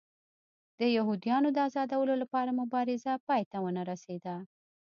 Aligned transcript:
د 0.79 0.81
یهودیانو 0.97 1.49
د 1.53 1.57
ازادولو 1.67 2.13
لپاره 2.21 2.57
مبارزه 2.61 3.11
پای 3.27 3.41
ته 3.51 3.57
ونه 3.63 3.81
رسېده. 3.91 4.35